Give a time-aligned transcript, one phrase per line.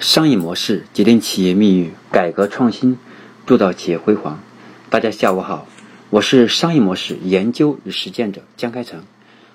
[0.00, 2.96] 商业模式决定企业命运，改革创新
[3.46, 4.40] 铸造企业辉煌。
[4.90, 5.66] 大家下午好，
[6.10, 9.02] 我是商业模式研究与实践者江开成，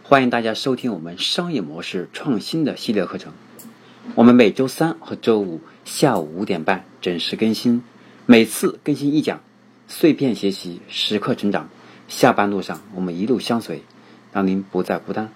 [0.03, 3.31] 欢迎大家收听我们商业模式创新的系列课程。
[4.15, 7.81] 我们每周三和周五下午五点半准时更新，
[8.25, 9.39] 每次更新一讲，
[9.87, 11.69] 碎片学习，时刻成长。
[12.09, 13.81] 下班路上我们一路相随，
[14.33, 15.31] 让您不再孤单。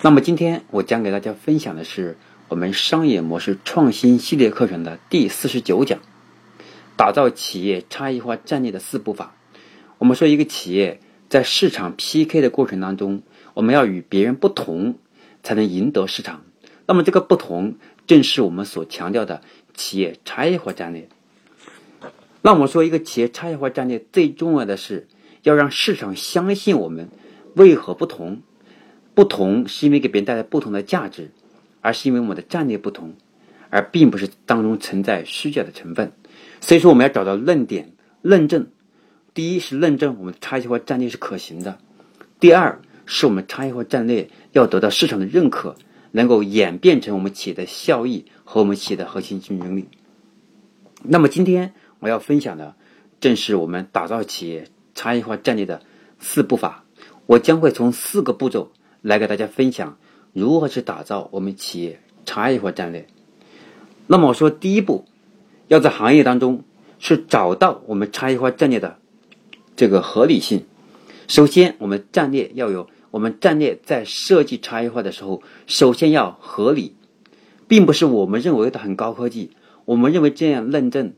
[0.00, 2.16] 那么今天我将给大家分享的是。
[2.50, 6.00] 我们商业模式创新系列课程的第四十九讲，
[6.96, 9.36] 打造企业差异化战略的四步法。
[9.98, 13.22] 我们说，一个企业在市场 PK 的过程当中，
[13.54, 14.96] 我们要与别人不同，
[15.44, 16.42] 才能赢得市场。
[16.86, 17.76] 那么，这个不同
[18.08, 19.42] 正是我们所强调的
[19.74, 21.08] 企业差异化战略。
[22.42, 25.06] 那我们说，一个企业差异化战略最重要的是
[25.44, 27.10] 要让市场相信我们
[27.54, 28.42] 为何不同。
[29.14, 31.30] 不同是因为给别人带来不同的价值。
[31.80, 33.14] 而是因为我们的战略不同，
[33.70, 36.12] 而并不是当中存在虚假的成分。
[36.60, 38.68] 所以说，我们要找到论点、论证。
[39.32, 41.78] 第一是论证我们差异化战略是可行的；
[42.40, 45.76] 第二是我们差异化战略要得到市场的认可，
[46.10, 49.88] 能够演变成我们企业的效益和我们企业的核心竞争力。
[51.02, 52.74] 那么，今天我要分享的
[53.20, 55.82] 正是我们打造企业差异化战略的
[56.18, 56.84] 四步法。
[57.26, 59.96] 我将会从四个步骤来给大家分享。
[60.32, 63.06] 如何去打造我们企业差异化战略？
[64.06, 65.04] 那么我说，第一步
[65.68, 66.64] 要在行业当中
[66.98, 68.98] 去找到我们差异化战略的
[69.76, 70.64] 这个合理性。
[71.28, 76.94] 首先，我们战略要有，我们战略在设计差异化的时候，首先要合理，
[77.68, 79.50] 并不是我们认为的很高科技，
[79.84, 81.12] 我们认为这样论证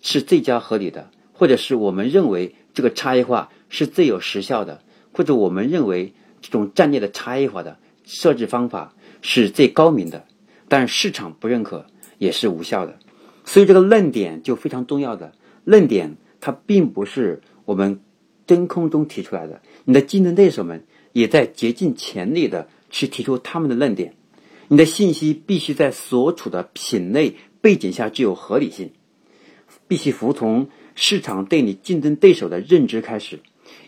[0.00, 4.80] 是最佳合理的，或者是我们认为这个差异化是最有时效的，
[5.12, 7.78] 或者我们认为这种战略的差异化的。
[8.04, 10.26] 设置方法是最高明的，
[10.68, 11.86] 但市场不认可
[12.18, 12.98] 也是无效的，
[13.44, 15.32] 所以这个论点就非常重要的。
[15.64, 18.00] 论点它并不是我们
[18.46, 24.14] 真空中提出来的，你的竞争对手们也在竭尽全力的去提出他们的论点。
[24.68, 28.92] 你的信息必须在所处的品类背景下具有合理性，
[29.88, 33.40] 必须服从市场对你竞争对手的认知开始，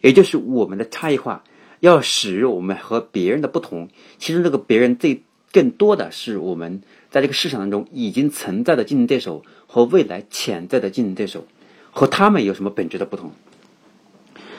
[0.02, 1.44] 也就是我们的差异化。
[1.80, 3.88] 要使我们和别人的不同，
[4.18, 5.22] 其实这个别人最
[5.52, 11.46] 更多的是我们在这个市场当中已经存在的竞争对手和未来潜在的竞争对手，
[11.90, 13.32] 和他们有什么本质的不同？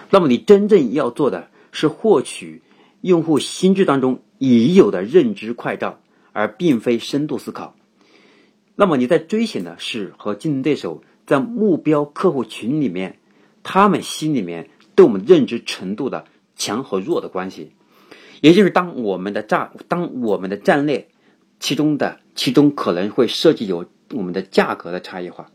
[0.10, 2.62] 那么你真正要做的是获取
[3.02, 6.00] 用户心智当中已有的认知快照，
[6.34, 7.76] 而并非深度思考。
[8.76, 13.18] 那么你在追寻的是和竞争对手在目标客户群里面，
[13.64, 16.26] 他们心里面对我们认知程度的。
[16.58, 17.72] 强和弱的关系，
[18.42, 21.08] 也就是当我们的战，当我们的战略，
[21.60, 25.52] 其中的其中可能会涉及有我们的价格的差异化，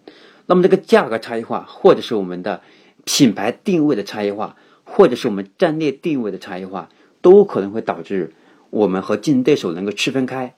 [0.46, 2.62] 那么这个价格差异化，或者是我们的
[3.04, 6.88] 品牌定位的差异化，或者是我们战略定位的差异化，
[7.20, 8.32] 都可能会导致
[8.70, 10.54] 我们和竞争对手能够区分开，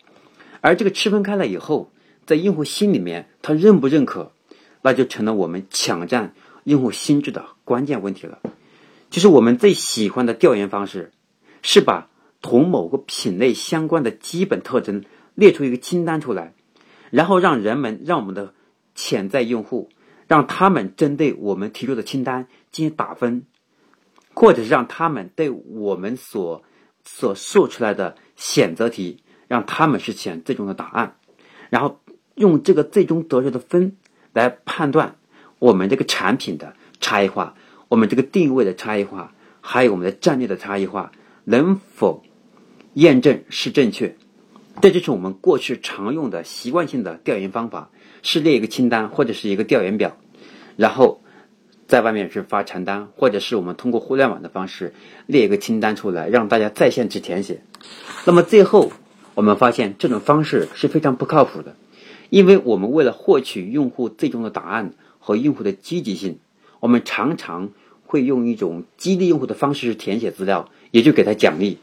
[0.61, 1.91] 而这个区分开了以后，
[2.27, 4.33] 在用户心里面他认不认可，
[4.83, 6.35] 那就成了我们抢占
[6.65, 8.39] 用户心智的关键问题了。
[9.15, 11.13] 其实我们最喜欢的调研方式，
[11.63, 12.11] 是把
[12.43, 15.05] 同某个品类相关的基本特征
[15.37, 16.53] 列出一个清单出来，
[17.11, 18.55] 然后让人们让我们的
[18.97, 19.89] 潜在用户，
[20.27, 23.47] 让他们针对我们提出的清单进行打分，
[24.35, 26.65] 或者是让他们对我们所
[27.05, 31.15] 所做出来的选择题，让他们实现最终的答案，
[31.71, 32.01] 然后
[32.35, 33.97] 用这个最终得出的分
[34.33, 35.15] 来判断
[35.61, 37.55] 我们这个产品的差异化。
[37.89, 41.13] 我们这个定位的差异化，还有我们的战略的差异化，
[41.45, 42.23] 能否
[42.95, 44.17] 验证是正确？
[44.81, 47.91] 这就是我们过去常用的习惯性的调研方法，
[48.23, 50.17] 是列一个清单或者是一个调研表，
[50.77, 51.21] 然后
[51.87, 54.93] 在外面是发传单，或者是我们通过互联网的方式
[55.27, 57.63] 列一个清单出来，让大家在线去填写。
[58.25, 58.91] 那么最后
[59.35, 61.77] 我们发现这种方式是非常不靠谱的，
[62.31, 66.39] 因为我们为了获取用户最终的答案和用户的积极性。
[66.85, 67.71] 我们常常
[68.03, 71.79] 会用一种激励用户的方式去填写资料，也就给他奖励。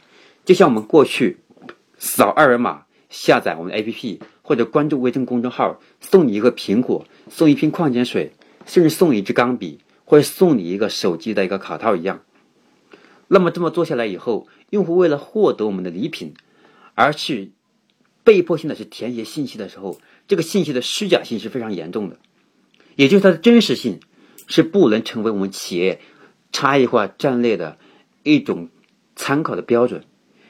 [0.46, 1.38] 就像我们过去
[1.98, 8.34] 扫二维码下载我们的 APP，或者关注微信公众号，送你一个苹果，送一瓶矿泉水，
[8.68, 12.22] 甚至送你一支钢笔，或者送你一个手机的一个卡套一样。
[13.28, 16.36] 那么这么做下来以后，用户为了获得我们的礼品，
[16.94, 17.54] 而去
[18.24, 22.20] 被迫性的去填写信息的时候，这个信息的虚假性是非常严重的，
[22.96, 24.00] 也就是它的真实性。
[24.48, 26.02] 是不能成为我们企业
[26.52, 27.78] 差异化战略的
[28.24, 28.70] 一种
[29.16, 30.04] 参考的标准，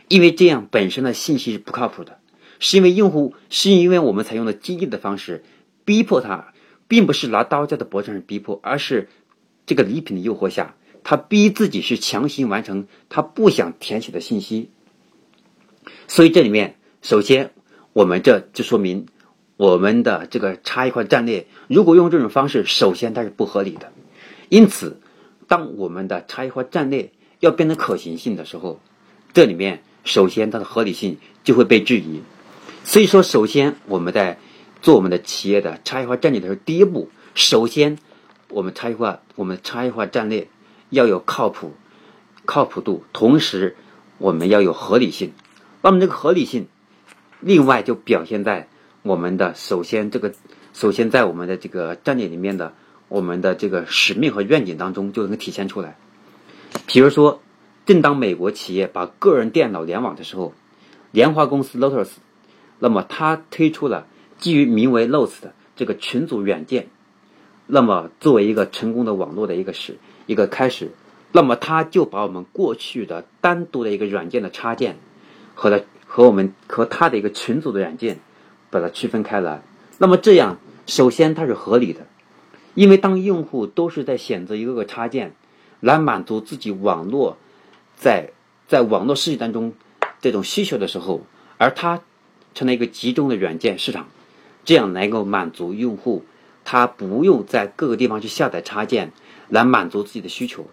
[0.08, 2.20] 因为这样本身的信息是不靠谱的，
[2.60, 5.44] 是因为用户是因为我们采用了激励的方式
[5.86, 6.54] 逼迫他，
[6.88, 9.10] 并不是拿刀在他脖子上逼迫，而是
[9.66, 14.70] 这个礼品的诱惑下，他逼自己是强行完成他不想填写的信息。
[16.08, 17.52] 所以这里面，首先
[17.94, 19.08] 我们这就说明
[19.62, 23.92] 我们的这个差异化战略，如果用这种方式，首先它是不合理的。
[24.50, 25.00] 因此，
[25.48, 28.80] 当我们的差异化战略要变得可行性的时候，
[29.34, 32.24] 这里面首先它的合理性就会被质疑。
[32.84, 34.40] 所以说，首先我们在
[34.82, 38.00] 做我们的企业的差异化战略的时候，第一步，首先
[38.50, 40.48] 我们差异化我们差异化战略
[40.90, 41.74] 要有靠谱、
[42.46, 43.76] 靠谱度，同时
[44.18, 45.34] 我们要有合理性。
[45.84, 46.68] 那么这个合理性，
[47.42, 48.68] 另外就表现在
[49.04, 50.34] 我们的首先这个
[50.74, 52.74] 首先在我们的这个战略里面的
[53.08, 55.98] 我们的这个使命和愿景当中就能体现出来。
[56.88, 57.42] 比如说，
[57.86, 60.54] 正当美国企业把个人电脑联网的时候，
[61.12, 62.10] 联华公司 Lotus。
[62.80, 64.08] 那么，他推出了
[64.38, 66.88] 基于名为 Lotus 的这个群组软件。
[67.68, 70.92] 那么，作为一个成功的网络的一个始一个开始，
[71.32, 74.98] 那么他就把我们过去的单独的一个软件的插件
[75.54, 78.20] 和它和我们和它的一个群组的软件
[78.72, 79.62] 把它区分开来。
[80.00, 80.58] 那么这样，
[80.88, 82.08] 首先它是合理的，
[82.74, 85.36] 因为当用户都是在选择一个个插件
[85.80, 87.38] 来满足自己网络
[87.96, 88.32] 在
[88.68, 89.74] 在网络世界当中
[90.20, 91.22] 这种需求的时候，
[91.60, 92.02] 而它。
[92.54, 94.10] 成了一个集中的软件市场，
[94.66, 96.26] 这样能够满足用户，
[96.66, 99.14] 他不用在各个地方去下载插件
[99.48, 100.68] 来满足自己的需求。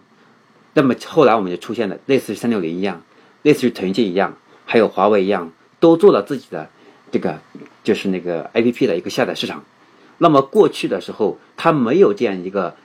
[0.73, 3.01] 那么后来我们就出现了类似于三六零一样，
[3.43, 4.35] 类似于腾讯一样，
[4.65, 6.69] 还有华为一样，都做了自己的
[7.11, 7.39] 这个
[7.83, 9.63] 就是那个 A P P 的一个下载市场。
[10.17, 12.75] 那么过去的时候，它没有这样一个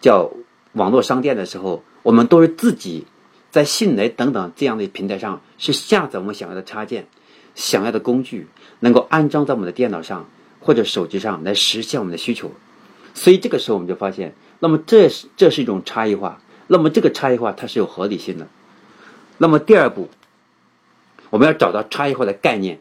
[0.00, 0.30] 叫
[0.72, 3.06] 网络商店的时候，我们都是自己
[3.50, 7.06] 在迅雷等等这样的平台上是下载我们想要的插件。
[7.54, 8.48] 想要的工具
[8.80, 10.26] 能够安装在我们的电脑上
[10.58, 12.50] 或者手机上来实现我们的需求，
[13.12, 18.48] 所以这个时候我们就发现，那么这是这是一种差异化，那么这个差异化它是有合理性的。
[19.36, 20.08] 那么第二步，
[21.28, 22.80] 我们要找到差异化的概念，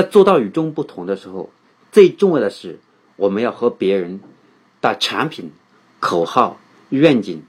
[0.00, 1.50] 在做到与众不同的时候，
[1.90, 2.78] 最重要的是
[3.16, 4.20] 我们要和别人
[4.80, 5.50] 的产品、
[5.98, 6.60] 口号、
[6.90, 7.42] 愿景，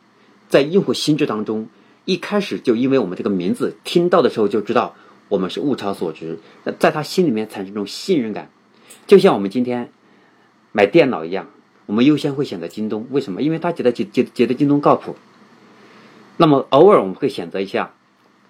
[0.47, 1.67] 在用户心智当中
[2.05, 4.95] 一开始就因为我们这个名字听到的时候就知道。
[5.27, 6.39] 我们是物超所值，
[6.79, 8.49] 在他心里面产生一种信任感，
[9.05, 9.91] 就像我们今天
[10.71, 11.51] 买电脑一样，
[11.85, 13.43] 我们优先会选择京东，为什么？
[13.43, 15.15] 因为他觉得觉觉觉得京东靠谱。
[16.35, 17.93] 那么偶尔我们会选择一下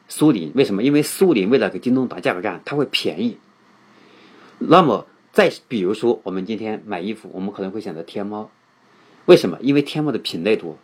[0.08, 0.82] 苏宁，为什么？
[0.82, 3.38] 因为苏宁为了给京东打价格战，它会便宜。
[4.60, 8.52] 那么再比如说，我们今天买衣服，我们可能会选择天猫，
[9.26, 9.58] 为什么？
[9.62, 10.78] 因为天猫的品类多，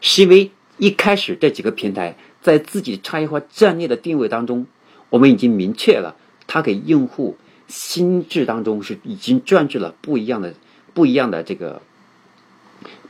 [0.00, 4.66] 是因为一开始这几个平台在自己差异化战略的定位当中。
[5.10, 6.16] 我们已经明确了，
[6.46, 10.52] 它给用户心智当中是已经占据了不一样的、
[10.92, 11.80] 不一样的这个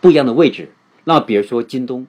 [0.00, 0.70] 不一样的位置。
[1.02, 2.06] 那，比如说京东，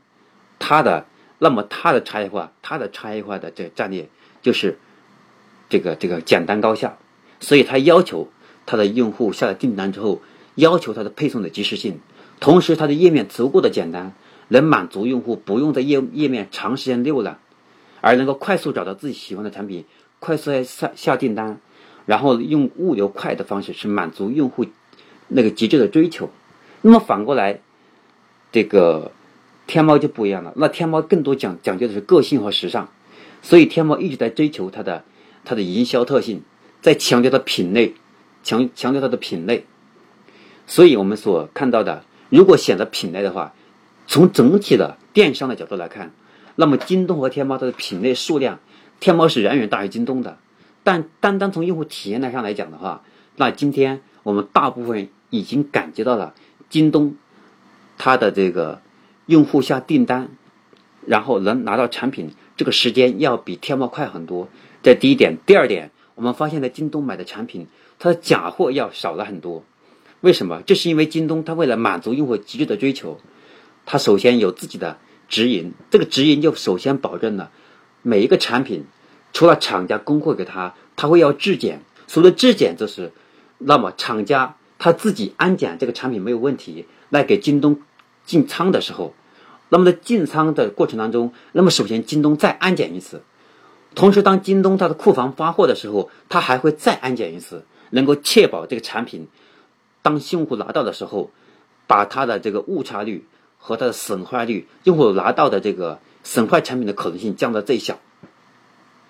[0.59, 1.07] 它的
[1.39, 4.09] 那么它的差异化，它的差异化的这个战略
[4.43, 4.77] 就是
[5.69, 6.99] 这个这个简单高效，
[7.39, 8.27] 所以它要求
[8.65, 10.21] 它的用户下了订单之后，
[10.55, 11.99] 要求它的配送的及时性，
[12.39, 14.13] 同时它的页面足够的简单，
[14.47, 17.39] 能满足用户不用在页页面长时间浏览。
[18.01, 19.83] 而能够快速找到自己喜欢的产品，
[20.19, 21.59] 快速下下订单，
[22.05, 24.65] 然后用物流快的方式去满足用户
[25.27, 26.29] 那个极致的追求。
[26.81, 27.59] 那么反过来，
[28.53, 29.11] 这个
[29.67, 30.53] 天猫就不一样了。
[30.55, 32.87] 那天猫更多讲讲究的是个性和时尚，
[33.41, 35.03] 所以天猫一直在追求它的
[35.43, 36.43] 它的营销特性，
[36.81, 37.93] 在强调它品类，
[38.43, 39.65] 强强调它的品类。
[40.67, 43.53] 所以我们所看到的，如果选择品类的话，
[44.07, 46.11] 从整体的电商的角度来看。
[46.55, 48.59] 那么，京东和天猫它的品类数量，
[48.99, 50.37] 天猫是远远大于京东的。
[50.83, 53.03] 但单单从用户体验上来讲的话，
[53.35, 56.33] 那今天我们大部分已经感觉到了
[56.69, 57.15] 京东
[57.97, 58.81] 它的这个
[59.25, 60.29] 用户下订单，
[61.05, 64.49] 然后能拿到产品这个时间要比天猫快很多。
[64.83, 65.37] 这第一点。
[65.45, 69.63] 第二点，我们发现在京东买的产品，它的假货要少了很多。
[70.19, 70.61] 为什么？
[70.65, 73.17] 这是因为京东它为了满足用户极致的追求，
[73.85, 74.97] 它首先有自己的。
[75.29, 77.51] 直营这个直营就首先保证了
[78.01, 78.85] 每一个产品，
[79.31, 81.83] 除了厂家供货给他，他会要质检。
[82.07, 83.13] 所谓的质检就是，
[83.59, 87.79] 那么厂家他自己安检这个产品没有问题，来给京东
[88.25, 89.13] 进仓的时候，
[89.69, 93.21] 那么在进仓的过程当中，那么首先京东再安检一次，
[93.99, 99.27] 同时当京东它的库房发货的时候，它还会再安检一次，能够确保这个产品
[100.01, 101.31] 当新用户拿到的时候，
[101.85, 103.25] 把它的这个误差率。
[103.61, 107.99] 和它的损坏率，用户拿到的这个损坏产品的可能性降到最小。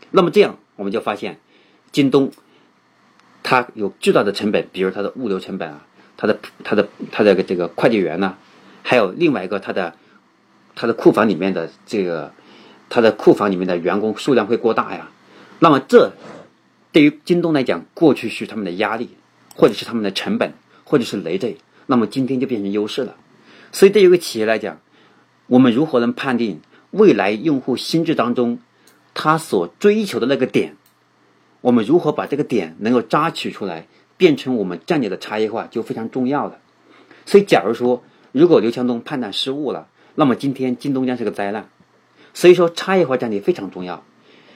[0.10, 1.40] 那么这样，我们就发现，
[1.92, 2.32] 京东
[3.44, 5.86] 它有巨大的成本，比如它的物流成本啊，
[6.18, 8.38] 它的它的它的这个快递员呢，
[8.82, 9.94] 还有另外一个它的
[10.76, 12.34] 它的库房里面的这个
[12.90, 15.10] 它的库房里面的员工数量会过大呀。
[15.60, 16.14] 那么这
[16.92, 19.10] 对于京东来讲，过去是他们的压力，
[19.56, 20.54] 或者是他们的成本，
[20.84, 23.16] 或者是累赘，那么今天就变成优势了。
[23.72, 24.80] 所以对于一个企业来讲，
[25.48, 28.60] 我们如何能判定未来用户心智当中
[29.14, 30.76] 他所追求的那个点？
[31.62, 33.86] 我们如何把这个点能够抓取出来，
[34.18, 36.60] 变成我们战略的差异化，就非常重要了。
[37.26, 41.70] 所以，假如说如果刘强东判断失误了，那么今天京东将是个灾难。
[42.40, 44.02] 所以说，差异化战略非常重要。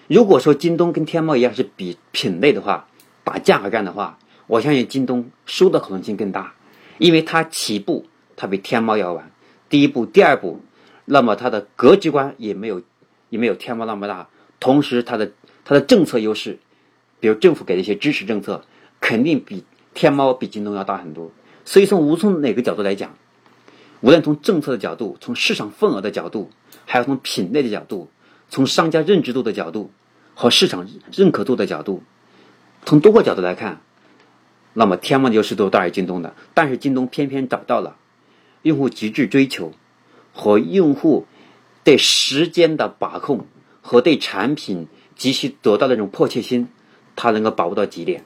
[0.08, 2.88] 如果说京东跟天猫一样是比品类的话，
[3.26, 6.54] 打价格战的话，我相信京东输的可能性更大，
[6.98, 8.06] 因为它起步
[8.38, 9.30] 它比天猫要晚，
[9.68, 10.62] 第一步、第二步，
[11.04, 12.82] 那么它的格局观也没有
[13.28, 14.30] 也没有天猫那么大，
[14.62, 15.34] 同时它的
[15.66, 16.60] 它的政策优势。
[17.20, 18.64] 比如政府给的一些支持政策，
[19.02, 21.34] 肯定比天猫、比京东要大很多。
[21.66, 23.14] 所以从无从哪个角度来讲，
[24.00, 26.50] 无论从政策的角度、从市场份额的角度，
[26.86, 28.10] 还有从品类的角度、
[28.50, 29.92] 从商家认知度的角度
[30.36, 32.04] 和市场认可度的角度，
[32.86, 33.82] 从多个角度来看，
[34.74, 36.36] 那么天猫的优势都大于京东的。
[36.54, 37.98] 但是京东偏偏找到了
[38.62, 39.74] 用户极致追求
[40.34, 41.26] 和用户
[41.84, 43.46] 对时间的把控
[43.82, 46.70] 和对产品急需得到的那种迫切心。
[47.16, 48.24] 他能够把握到极点，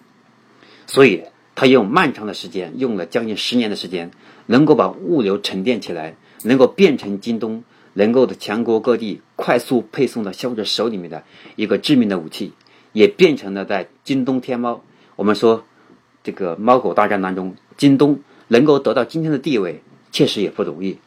[0.85, 1.23] 所以
[1.55, 4.11] 他用漫长的时间，用了将近十年的时间，
[4.45, 7.65] 能够把物流沉淀起来，能够变成京东
[7.97, 11.23] 能够的全国各地快速配送到消费者手里面的
[11.55, 12.53] 一个致命的武器，
[12.93, 14.83] 也变成了在京东、天猫，
[15.15, 15.65] 我们说
[16.23, 20.99] 这个猫狗大战当中，京东能够得到今天的地位，确实也不容易。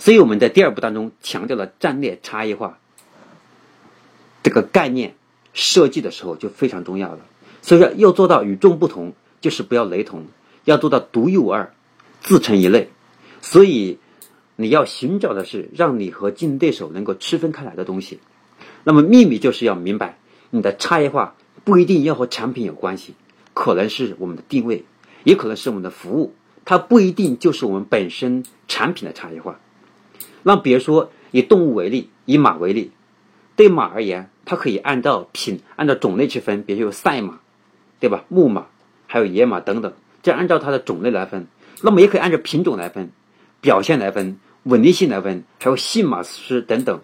[0.00, 2.78] 所以我们在第二步当中强调了战略差异化
[4.42, 5.14] 这个概念。
[5.54, 7.20] 设计的时候就非常重要了，
[7.62, 10.26] 所以说要做到与众不同，就是不要雷同，
[10.64, 11.72] 要做到独一无二，
[12.20, 12.90] 自成一类。
[13.40, 13.98] 所以
[14.60, 18.18] 你要寻找的是让你和竞争对手能够区分开来的东西。
[18.82, 20.18] 那么秘密就是要明白，
[20.50, 23.14] 你的差异化不一定要和产品有关系，
[23.54, 24.84] 可能是我们的定位，
[25.22, 26.34] 也可能是我们的服务，
[26.64, 29.60] 它不一定就是我们本身产品的差异化。
[30.42, 32.90] 那比如说以动物为例，以马为例。
[33.54, 37.40] 对马而言，它可以按照品、按照种类去分，比如有赛马，
[38.00, 38.24] 对吧？
[38.28, 38.66] 牧马，
[39.06, 41.46] 还有野马等等，这按照它的种类来分。
[41.82, 43.10] 那么也可以按照品种来分，
[43.60, 44.38] 表现来分，
[44.68, 47.00] 稳定性来分，还有驯马师等等，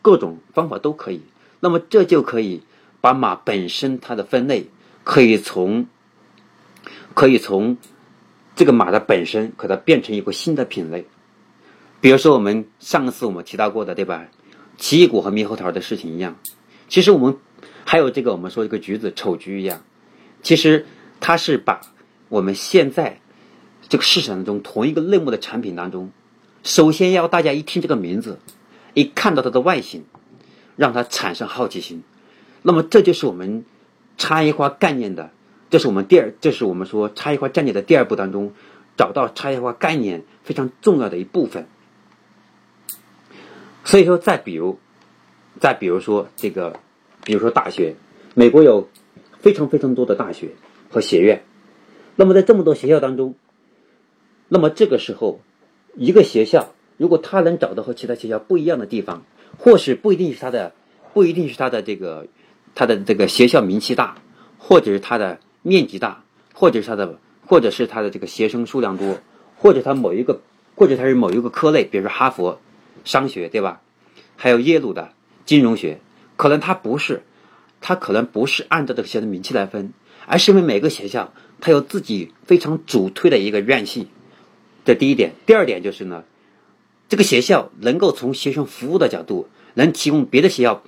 [0.00, 1.20] 各种方法都可以。
[1.60, 2.62] 那么这就可以
[3.02, 4.70] 把马本身它的分类，
[5.04, 5.86] 可以从，
[7.12, 7.76] 可以从
[8.56, 11.06] 这个马的本身，给它变成一个新的品类。
[12.00, 14.26] 比如说我们上次我们提到过的，对吧？
[14.78, 16.38] 奇异果和猕猴桃的事情一样，
[16.88, 17.36] 其实我们
[17.84, 19.82] 还有这个我们说这个橘子丑橘一样，
[20.42, 20.86] 其实
[21.20, 21.82] 它是把
[22.30, 23.20] 我们现在
[23.86, 26.10] 这个市场中同一个类目的产品当中，
[26.62, 28.38] 首先要大家一听这个名字，
[28.94, 30.04] 一看到它的外形，
[30.76, 32.02] 让它产生好奇心，
[32.62, 33.64] 那么这就是我们
[34.16, 35.30] 差异化概念的，
[35.70, 38.52] 这是我们第二，这是我们说差异化战略的第二步当中，
[38.96, 41.66] 找到差异化概念非常重要的一部分。
[43.84, 44.78] 所以说，再比如，
[45.58, 46.78] 再比如说这个，
[47.24, 47.96] 比如说大学，
[48.34, 48.88] 美国有
[49.40, 50.52] 非常非常多的大学
[50.90, 51.42] 和学院。
[52.14, 53.34] 那么在这么多学校当中，
[54.48, 55.40] 那么这个时候，
[55.94, 59.24] 一个学校如果他能找到和其他学校不一样的地方，
[59.58, 60.72] 或是不一定是他的，
[61.12, 62.26] 不一定是他的这个，
[62.74, 64.16] 他的这个学校名气大，
[64.58, 69.18] 或者是他的面积大，或者是他的，或者是他的这个学生数量多，
[69.56, 70.40] 或者他某一个，
[70.74, 72.60] 或者他是某一个科类，比如说哈佛。
[73.04, 73.80] 商学对吧？
[74.36, 75.10] 还有耶鲁的
[75.44, 75.98] 金融学，
[76.36, 77.24] 可能他不是，
[77.80, 79.92] 他可能不是按照这个学校的名气来分，
[80.24, 84.06] 而是因为每个学校它有自己非常主推的一个院系。
[84.84, 86.24] 这第一点，第二点就是呢，
[87.08, 90.82] 这个学校能够从学生服务的角度，能提供别的学校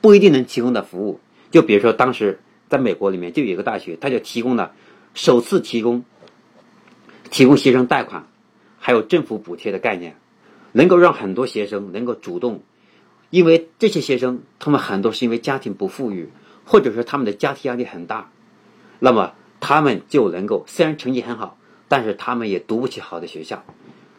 [0.00, 1.20] 不一定能提供的服务。
[1.50, 4.72] 就比如说，当时在美国里面就有一个大学，它就提供了
[5.14, 6.04] 首次提供
[7.30, 8.26] 提供学生贷款，
[8.78, 10.16] 还有政府补贴的概念。
[10.72, 12.62] 能够让很多学生能够主动，
[13.30, 16.30] 因为这些学生他们很多是因为家庭不富裕，
[16.64, 18.30] 或者说他们的家庭压力很大，
[19.00, 21.58] 那么他们就能够虽然成绩很好，
[21.90, 23.64] 但是他们也读不起好的学校，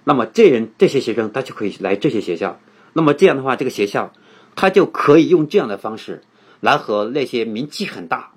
[0.04, 2.60] 那么这人这些学生他就可以来这些学校，
[2.92, 4.12] 那么这样的话这个学校
[4.56, 6.22] 他就可以用这样的方式
[6.60, 8.34] 来和那些名气很大、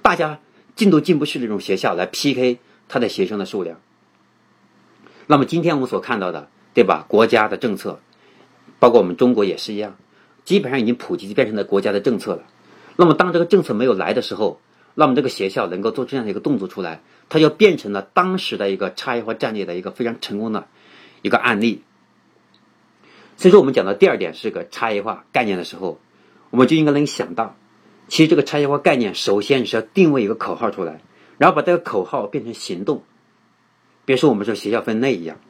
[0.00, 0.38] 大家
[0.76, 3.80] 进都进不去的这种学校来 PK 他的学生的数量。
[5.26, 6.48] 那么今天我们所看到的。
[6.74, 7.04] 对吧？
[7.06, 8.00] 国家的政策，
[8.78, 9.94] 包括我们中国也是一样，
[10.42, 12.44] 基本上已经普及，变成了国家的政策了。
[12.96, 14.58] 那么，当这个政策没有来的时候，
[14.94, 17.02] 那么这个学校能够做这样的一个动作出来，
[17.32, 20.68] 它就变成了当时的一个差异化战略的一个非常成功的
[21.22, 21.82] 一个案例。
[23.38, 25.98] 所以说，我们讲到第二点是个差异化概念的时候，
[26.50, 27.56] 我们就应该能想到，
[28.06, 31.00] 其实这个差异化概念首先是要定位一个口号出来，
[31.38, 33.02] 然后把这个口号变成行动。
[34.04, 35.40] 比如说，我们说学校分类一样，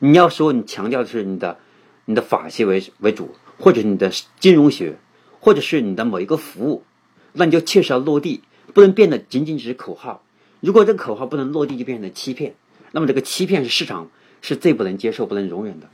[0.00, 1.58] 你要说你强调的是你的
[2.04, 4.98] 你的法系为为主，或者你的金融学，
[5.40, 6.84] 或者是你的某一个服务，
[7.32, 8.42] 那你就确实要落地。
[8.74, 10.22] 不能变得仅仅只是口号。
[10.62, 12.54] 如果这个口号不能落地，就变成了欺骗。
[12.92, 14.10] 那么这个欺骗是市场
[14.42, 15.88] 是最不能接受、不能容忍的。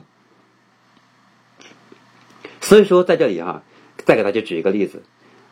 [2.60, 3.62] 所以说，在这里哈，
[4.04, 5.02] 再给大家举一个例子。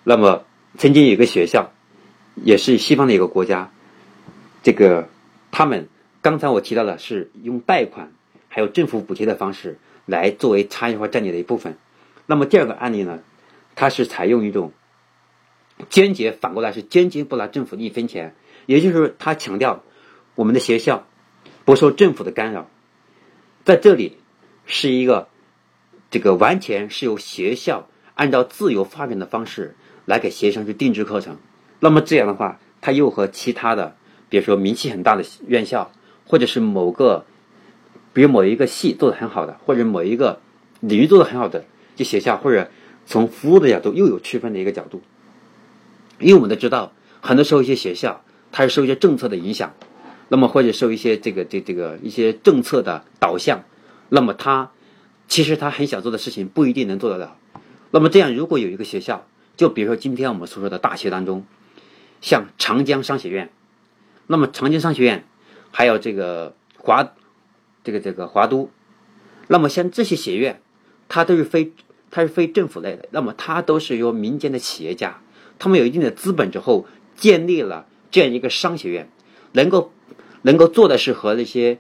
[0.05, 0.45] 那么，
[0.77, 1.73] 曾经有一个学校，
[2.35, 3.73] 也是西方的一个国家，
[4.63, 5.09] 这个
[5.51, 5.89] 他们
[6.21, 8.13] 刚才我提到的是用贷款
[8.51, 11.79] 还有政府补贴的方式来作为差异化战略的一部分。
[12.27, 13.21] 那么第二个案例呢，
[13.75, 14.73] 它是采用一种。
[15.91, 18.35] 坚决反过来是坚决不拿政府的一分钱，
[18.67, 19.83] 也就是他强调
[20.35, 21.07] 我们的学校
[21.65, 22.69] 不受政府的干扰，
[23.65, 24.19] 在这里
[24.67, 25.29] 是一个
[26.11, 31.39] 这个完全是由学校按照自由发展的方式来给学生去定制课程。
[31.81, 33.97] 那么这样的话，他又和其他的，
[34.29, 35.91] 比如说名气很大的院校，
[36.27, 37.25] 或者是某个
[38.13, 40.41] 比如某一个系做的很好的，或者某一个
[40.81, 41.65] 领域做的很好的
[41.97, 42.71] 这学校，或者
[43.07, 45.03] 从服务的角度又有区分的一个角度。
[46.19, 49.75] 因为我们都知道，很多时候一些学校它是受一些政策的影响，
[50.29, 53.65] 那么或者受一些这个这这个一些政策的导向，
[54.09, 54.71] 那么他
[55.29, 57.37] 其实他很想做的事情不一定能做得了。
[57.91, 59.27] 那么这样，如果有一个学校，
[59.57, 61.45] 就比如说今天我们所说的大学当中，
[62.21, 63.51] 像长江商学院，
[64.27, 65.25] 那么长江商学院
[65.71, 67.13] 还有这个华
[67.85, 68.71] 这个这个华都，
[69.49, 70.61] 那么像这些学院，
[71.09, 71.73] 它都是非
[72.11, 75.21] 它是非政府类的，那么它都是由民间的企业家。
[75.59, 76.87] 他们有一定的资本之后，
[77.17, 79.11] 建立了这样一个商学院，
[79.53, 79.93] 能够
[80.41, 81.77] 能够做的是和那些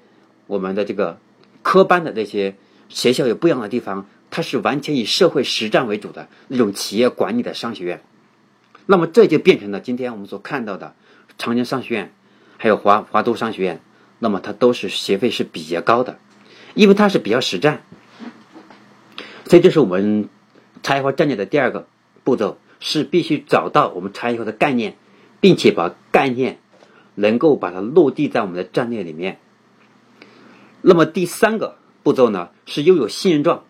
[0.46, 1.18] 我们的这个
[1.62, 2.56] 科班的那些
[2.90, 8.02] 学校有不一样的地方，它是完全以社会实战为主的那种企业管理的商学院。
[8.84, 10.94] 那么这就变成了今天我们所看到的
[11.38, 12.12] 长江商学院，
[12.58, 13.80] 还有华华都商学院，
[14.18, 16.18] 那么它都是学费是比较高的，
[16.74, 17.80] 因为它是比较实战。
[19.46, 20.28] 所以这是我们
[20.82, 21.88] 差异化战略的第二个
[22.24, 22.58] 步骤。
[22.78, 24.98] 是必须找到我们差异化的概念，
[25.46, 26.58] 并且把概念
[27.14, 29.38] 能够把它落地在我们的战略里面。
[30.80, 33.62] 那么第三个步骤呢，是拥有信任状。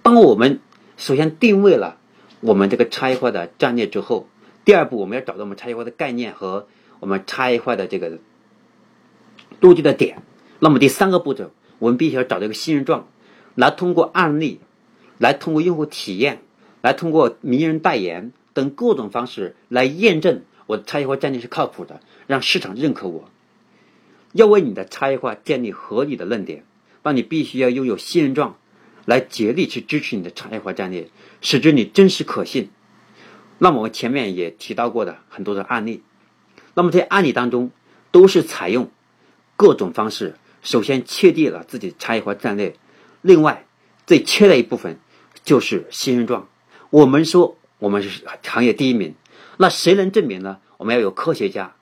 [0.00, 0.60] 当我们
[0.96, 1.98] 首先定位了
[2.40, 4.26] 我们这个差异化的战略之后，
[4.64, 6.66] 第二步我们要找到我们差异化的概念和
[6.98, 8.20] 我们差异化的这个
[9.60, 10.22] 落地的点。
[10.60, 13.06] 那么第三个步骤，我们必须要找到一个信任状，
[13.54, 14.60] 来通过案例，
[15.18, 16.40] 来通过用户体验，
[16.80, 18.32] 来通过名人代言。
[18.54, 23.30] 等各种方式来验证我的差异化战略是靠谱的，让市场认可我。
[24.32, 26.66] 要为你的差异化建立合理的论点，
[27.02, 28.58] 那你必须要拥有信任状，
[29.06, 31.08] 来竭力去支持你的差异化战略，
[31.40, 32.68] 使之你真实可信。
[33.56, 36.02] 那么我前面也提到过的很多的案例，
[36.74, 37.70] 那么在案例当中
[38.10, 38.90] 都是采用
[39.56, 42.76] 各种方式，首先确定了自己的差异化战略，
[43.22, 43.64] 另外
[44.06, 44.98] 最缺的一部分
[45.42, 46.46] 就是信任状。
[46.90, 47.56] 我们说。
[47.80, 49.14] 我们是行业第一名，
[49.58, 50.58] 那谁能证明呢？
[50.76, 51.74] 我们要有科学家，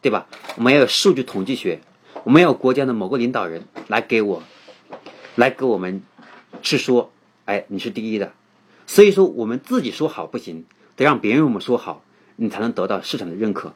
[0.00, 0.28] 对吧？
[0.56, 1.80] 我们要有数据统计学，
[2.22, 4.42] 我们要有国家的某个领导人来给我，
[5.34, 6.02] 来给我们
[6.62, 7.10] 去说，
[7.44, 8.32] 哎，你是第一的。
[8.86, 12.04] 所以说，我们自己说好不行，得让别人我们说好，
[12.36, 13.74] 你才能得到市场的认可。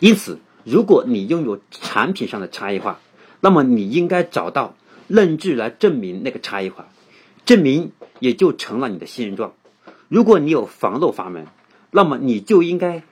[0.00, 2.98] 因此，如果你拥有产品上的差异化，
[3.40, 4.74] 那么你应该找到
[5.06, 6.88] 论据来证明那个差异化，
[7.44, 9.54] 证明也就成了你的信任状。
[10.08, 11.46] 如果你有防漏阀门，
[11.90, 13.02] 那么你就应该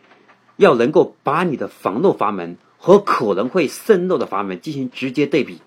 [0.56, 5.60] 要能够把你的防漏阀门和可能会渗漏的阀门进行直接对比。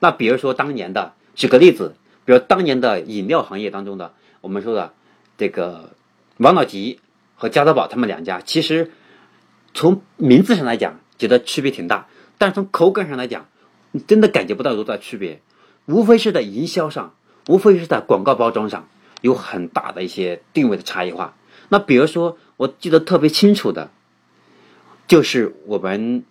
[0.00, 4.92] 那比如说当年的，举个例子，比如当年的饮料行业当中的，我们说的
[5.38, 5.94] 这个
[6.36, 7.00] 王老吉
[7.34, 8.92] 和加多宝他们两家，其实
[9.72, 13.46] 从名字上来讲，觉得区别挺大，但是从口感上来讲，
[13.90, 15.40] 你真的感觉不到多大区别，
[15.86, 17.14] 无非是在营销上，
[17.48, 18.88] 无非是在广告包装上。
[19.20, 21.34] 有很大的一些定位的差异化。
[21.68, 23.90] 那比如说，我记得特别清楚的，
[25.06, 26.24] 就是我们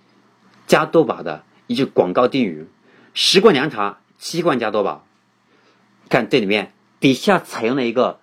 [0.67, 2.67] 加多宝的一句广告定语
[3.13, 5.05] ：“十罐凉茶，七罐加多宝。”
[6.09, 8.19] 看这里面底下采用了一个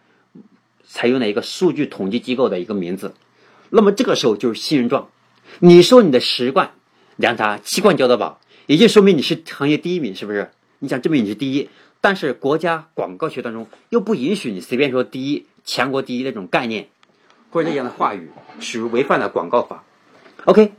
[0.87, 3.15] 采用了一个数据统计机构的一个名字。
[3.71, 5.09] 那么这个时候就是信任状。
[5.59, 6.73] 你说你的十罐
[7.17, 10.51] 凉茶，七罐加多宝，也就说明你是行业第一名，是不是？
[10.79, 11.69] 你想证明你是第一。
[12.01, 16.89] 但是国家广告学当中又不允许你随便说第一、全国第一那种概念，
[17.53, 18.29] 或者这样的话语，
[18.59, 19.85] 属于违反了广告法。
[20.47, 20.73] OK，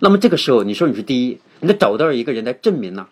[0.00, 3.08] 那么这个时候你说你是第一，你得找到一个人来证明呢。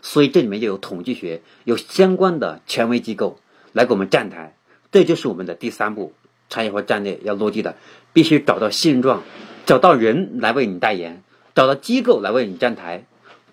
[0.00, 3.40] 所以这里面就有统计学，有相关的权威机构
[3.72, 4.54] 来给我们站台。
[4.92, 6.12] 这就是我们的第三步，
[6.48, 7.74] 差异化战略要落地的，
[8.12, 9.24] 必须找到信任状，
[9.66, 11.24] 找到人来为你代言，
[11.56, 13.06] 找到机构来为你站台，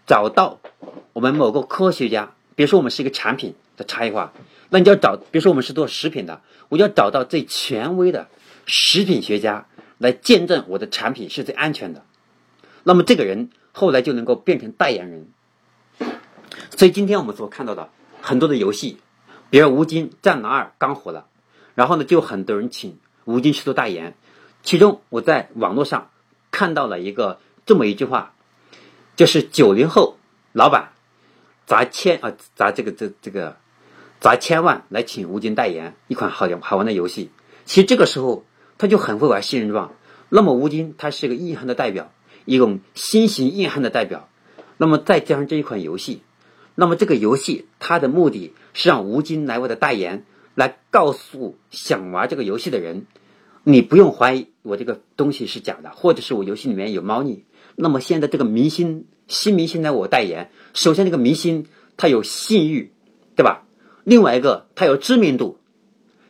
[0.05, 0.59] 找到
[1.13, 4.33] 我们某个科学家，比如说我们是一个产品的差异化，
[4.69, 8.27] 那你就要找，比如说我们是做食品的，我要找到最权威的
[8.65, 12.03] 食品学家来见证我的产品是最安全的。
[12.83, 15.27] 那么这个人后来就能够变成代言人。
[16.75, 17.89] 所以今天我们所看到的
[18.21, 18.97] 很多的游戏，
[19.49, 21.27] 比如《吴京战狼二》刚火了，
[21.75, 24.15] 然后呢就很多人请吴京去做代言。
[24.63, 26.09] 其中我在网络上
[26.51, 28.33] 看到了一个这么一句话，
[29.15, 30.17] 就是九零后
[30.51, 30.93] 老板
[31.65, 33.57] 砸千啊砸这个这这个
[34.19, 37.29] 砸千万来请吴京代言一款好好玩的游戏。
[37.65, 38.45] 其实这个时候
[38.77, 39.93] 他就很会玩信任状。
[40.29, 42.11] 那么吴京他是个硬汉的代表，
[42.45, 44.29] 一种新型硬汉的代表。
[44.77, 46.21] 那么再加上这一款游戏。
[46.75, 53.07] 那么这个游戏它的目的是让吴京来我的代言，来告诉想玩这个游戏的人，
[53.63, 57.45] 你不用怀疑我这个东西是假的，或者是我游戏里面有猫腻。
[57.75, 62.91] 那么现在这个明星新明星来我代言，首先这个明星他有信誉，
[63.35, 63.63] 对吧？
[64.07, 65.59] 另外一个他有知名度，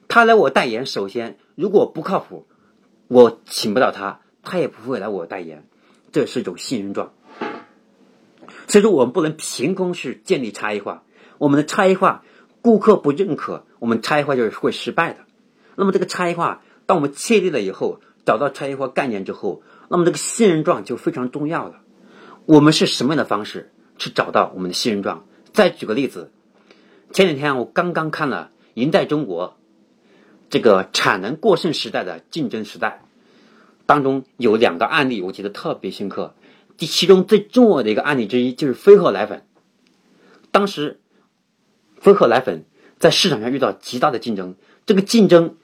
[0.08, 2.48] 他来我代言，首先如果不靠谱，
[3.08, 5.68] 我请不到他，他也不会来我代言，
[6.12, 7.14] 这是一种信任状。
[8.68, 11.04] 所以说，我们不能凭空去建立差异化。
[11.38, 12.24] 我们的差异化，
[12.64, 15.20] 顾客不认可，我们差异化就是会失败的。
[15.76, 21.82] 那么，这个差异化，当我们确立了以后，找到差异化概念之后，那么这个信任状就非常重要了。
[22.48, 25.28] 我们是什么样的方式去找到我们的信任状？
[25.54, 26.32] 再举个例子，
[27.12, 29.50] 前两天我刚刚看了《赢在中国》
[30.50, 33.02] 这个产能过剩时代的竞争时代，
[33.86, 36.36] 当中有两个案例，我记得特别深刻。
[36.78, 39.46] 第其中最重要的一个案例之一就是飞鹤奶粉。
[40.52, 41.00] 当时，
[42.00, 42.66] 飞鹤奶粉
[43.00, 45.58] 在市场上遇到极大的竞争，这个竞争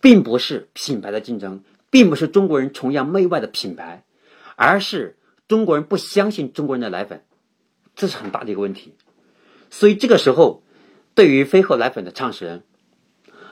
[0.00, 4.04] 并不是品牌的竞争，并不是中国人崇洋媚外的品牌，
[4.56, 5.16] 而是
[5.48, 7.24] 中国人不相信中国人的奶粉，
[7.96, 8.94] 这是很大的一个问题。
[9.70, 10.62] 所以这个时候，
[11.18, 12.62] 对于飞鹤奶粉的创始人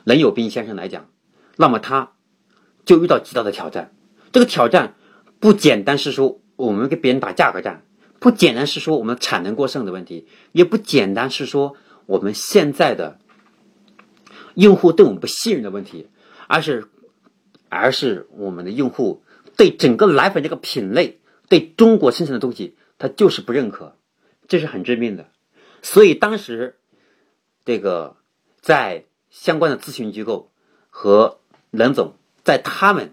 [0.04, 1.10] 冷友斌先生来讲，
[1.56, 2.12] 那么他
[2.84, 3.92] 就遇到极大的挑战。
[4.30, 4.94] 这个挑战
[5.40, 6.40] 不简单是说。
[6.54, 7.84] 我们跟别人打价格战，
[8.18, 11.76] 不简单是说我们产能过剩的问题，也不简单是说
[12.06, 13.18] 我们现在的
[14.54, 16.08] 用户对我们不信任的问题，
[16.46, 16.86] 而是
[17.68, 19.22] 而是我们的用户
[19.58, 23.96] 对整个奶粉这个品类，对中国生产的东西，他就是不认可，
[24.48, 25.28] 这是很致命的。
[25.82, 26.78] 所以当时
[27.66, 28.16] 这个
[28.62, 30.50] 在相关的咨询机构
[30.88, 33.12] 和任总，在他们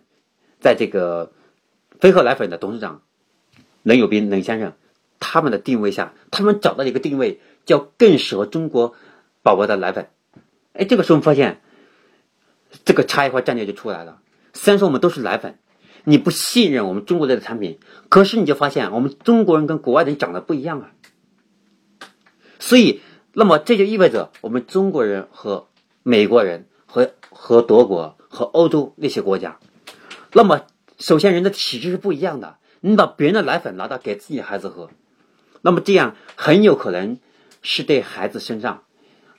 [0.61, 1.33] 在这个
[1.99, 3.01] 飞鹤奶粉的董事长。
[3.81, 4.75] 冷有斌、冷先生，
[5.19, 8.95] 他们的定位下，他们找到一个定位，叫更适合中国
[9.41, 10.07] 宝宝的奶粉。
[10.71, 11.61] 哎，这个时候发现，
[12.85, 14.21] 这个差异化战略就出来了。
[14.53, 15.59] 虽然说我们都是奶粉，
[16.05, 20.91] 你不信任我们中国的产品，可是你就发现我们中国人跟国外人长得不一样啊。
[22.59, 23.01] 所以，
[23.33, 25.67] 那么这就意味着我们中国人和
[26.03, 29.57] 美国人和和德国和欧洲那些国家，
[30.33, 30.61] 那么
[30.99, 32.57] 首先人的体质是不一样的。
[32.79, 34.89] 你把别人的奶粉拿到给自己孩子喝，
[35.61, 37.17] 那么这样很有可能
[37.61, 38.83] 是对孩子身上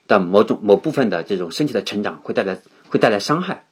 [0.07, 3.67] 的某种某部分的这种身体的成长会带来会带来伤害。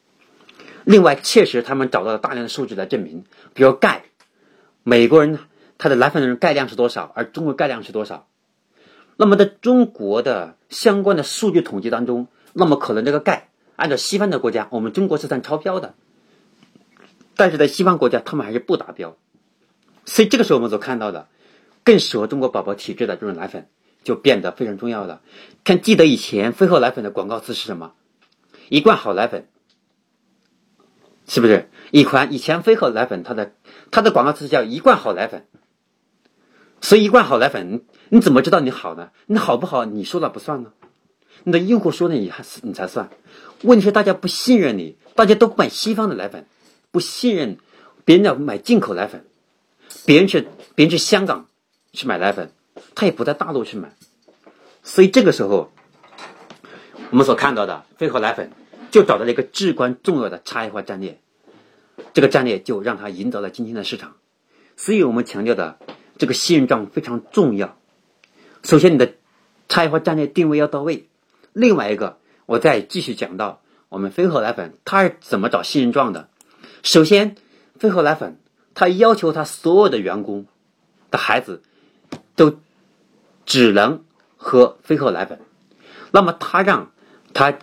[0.86, 4.04] 另外，确实他们找到了大量的数据来证明，比如钙，
[4.84, 5.40] 美国人
[5.78, 8.28] 他的奶粉的钙量是多少，而中国钙量是多少？
[9.18, 15.94] 那么在中国的相关的数据统计当中，那么可能这个钙按照西方的国家，我们中国是算超标的，
[17.36, 19.16] 但是在西方国家他们还是不达标。
[20.06, 21.28] 所以这个时候我们所看到的，
[21.84, 23.68] 更适合中国宝宝体质的这种奶粉
[24.04, 25.22] 就变得非常重要了。
[25.64, 27.94] 看，记得以前飞鹤奶粉的广告词是什么？
[28.70, 29.48] 一罐好奶粉，
[31.28, 31.70] 是不是？
[31.92, 33.54] 一款以前飞鹤奶粉它的
[33.92, 35.46] 它的广告词叫一罐好奶粉。
[36.84, 39.12] 所以一罐好奶粉，你怎么知道你好呢？
[39.28, 39.86] 你好不好？
[39.86, 40.74] 你说了不算呢？
[41.46, 43.10] 你的用户说的你还是你才算。
[43.62, 46.46] 问题是大家不信任你，大家都买西方的奶粉，
[46.92, 47.58] 不信任
[48.04, 49.26] 别人要买进口奶粉。
[50.06, 51.48] 别人去，别人去香港
[51.94, 52.52] 去买奶粉，
[52.96, 53.94] 他也不在大陆去买，
[54.84, 55.72] 所以这个时候，
[57.12, 58.52] 我们所看到的飞鹤奶粉
[58.92, 61.18] 就找到了一个至关重要的差异化战略，
[62.14, 64.18] 这个战略就让它赢得了今天的市场。
[64.76, 65.78] 所以我们强调的
[66.24, 67.78] 这个信任状非常重要。
[68.64, 69.16] 首先，你的
[69.68, 71.10] 差异化战略定位要到位。
[71.52, 73.60] 另外一个，我再继续讲到
[73.90, 76.30] 我们飞鹤奶粉它是怎么找信任状的。
[76.82, 77.36] 首先，
[77.78, 78.40] 飞鹤奶粉
[78.74, 80.46] 它要求他所有的员工
[81.12, 81.62] 的孩子
[82.38, 82.58] 都
[83.46, 84.06] 只能
[84.38, 85.42] 喝飞鹤奶粉，
[86.12, 86.94] 那么他让
[87.34, 87.60] 他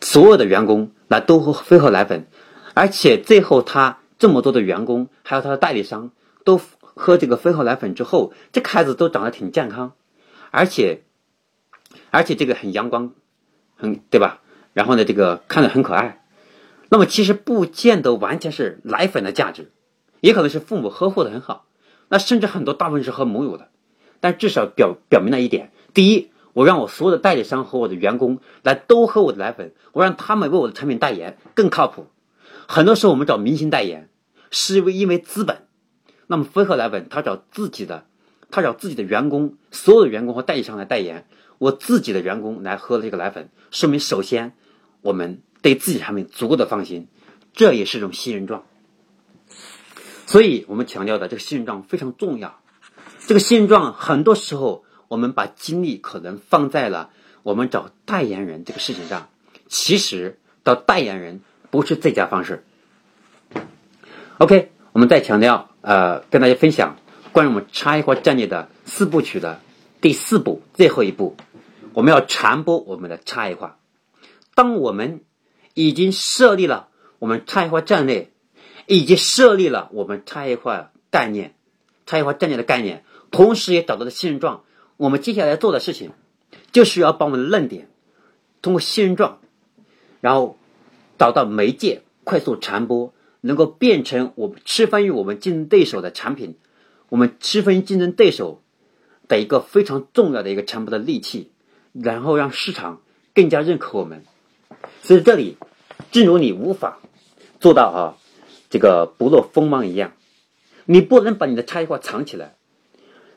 [0.00, 2.26] 所有的员工来都喝飞鹤奶粉，
[2.74, 6.10] 而且最后他这么多的员工还有他的代理商
[6.44, 6.60] 都
[6.98, 9.92] 喝这个飞鹤奶粉之后，这孩子都长得挺健康，
[10.50, 11.02] 而且
[12.10, 13.12] 而且这个很阳光，
[13.76, 14.40] 很对吧？
[14.72, 16.24] 然后呢，这个看着很可爱。
[16.88, 19.70] 那么其实不见得完全是奶粉的价值，
[20.20, 21.66] 也可能是父母呵护的很好。
[22.08, 23.68] 那甚至很多大部分是喝母乳的，
[24.20, 32.06] 但至少表表明了一点：第一，我让我所有的代理商和我的员工来都喝我的奶粉，我让他们为我的产品代言更靠谱。
[32.66, 34.08] 很多时候我们找明星代言，
[34.50, 35.65] 是因为因为资本。
[36.26, 38.04] 那么飞鹤奶粉他找自己的，
[38.50, 41.26] 他找自己的员工，所有的员工和代理商来代言，
[41.58, 44.52] 我自己的员工来喝了这个奶粉，说明首先
[45.02, 45.40] 我们。
[45.62, 47.08] 对自己产品足够的放心，
[47.52, 48.62] 这也是一种信任状。
[50.26, 52.60] 所以我们强调的这个信任状非常重要。
[53.26, 57.10] 这个信任状很多时候我们把精力可能放在了
[57.42, 59.28] 我们找代言人这个事情上，
[59.66, 61.40] 其实找代言人
[61.72, 62.62] 不是最佳方式。
[64.38, 66.96] OK，我们再强调，呃，跟大家分享
[67.30, 69.60] 关于我们差异化战略的四部曲的
[70.00, 71.36] 第四步，最后一步，
[71.92, 73.78] 我们要传播我们的差异化。
[74.54, 75.20] 当我们
[75.74, 78.30] 已经设立了我们差异化战略，
[78.86, 81.54] 以及设立了我们差异化概念、
[82.06, 84.62] 差异化战略的概念，同时也找到了信任状。
[84.96, 86.12] 我们接下来做的事情，
[86.72, 87.90] 就是要把我们的论点
[88.62, 89.40] 通过信任状，
[90.22, 90.56] 然后
[91.18, 93.12] 找到媒介，快速传播，
[93.46, 96.56] 能够变成我们吃分于我们竞争对手的产品，
[97.08, 98.62] 我们吃分于竞争对手
[99.28, 101.50] 的一个非常重要的一个传播的利器，
[101.92, 103.00] 然后让市场
[103.34, 104.24] 更加认可我们。
[105.02, 105.56] 所以这里，
[106.10, 107.00] 正如你无法
[107.60, 108.18] 做到啊，
[108.68, 110.12] 这个不露锋芒一样，
[110.84, 112.56] 你不能把你的差异化藏起来，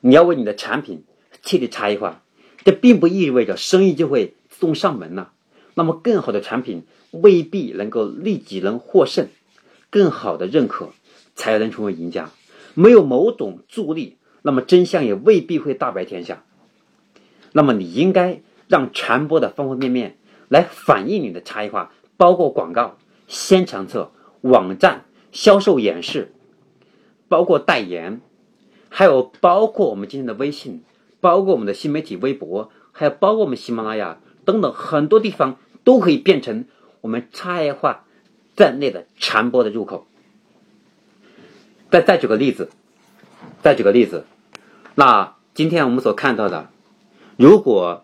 [0.02, 1.04] 你要为你的产品
[1.44, 2.24] 确立差异化。
[2.66, 5.32] 这并不意味着生意就会自动上门了。
[5.76, 9.30] 那么，更好的产品未必能够立即能获胜，
[9.90, 10.90] 更好的认可
[11.36, 12.30] 才能成为赢家。
[12.74, 16.44] 没有某种助力，那么真相也未必会大白天下。
[17.52, 20.16] 那么，你应该让传播的方方面面。
[20.52, 22.98] 来反映你的差异化，包括广告、
[23.28, 26.34] 宣传册、网站、销售演示，
[27.28, 28.20] 包括代言，
[28.90, 30.84] 还有包括我们今天的微信，
[31.22, 36.66] 包括我们的新媒体微博，还有包括我们喜马拉雅等等很多地方都可以变成
[37.02, 38.08] 我们差异化
[38.60, 40.06] 在内的传播的入口。
[41.90, 42.70] 再再举个例子，
[43.64, 44.26] 再举个例子，
[44.96, 46.70] 那今天我们所看到的，
[47.38, 48.04] 如果